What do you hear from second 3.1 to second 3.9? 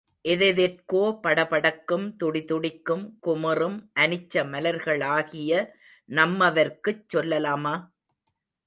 குமுறும்,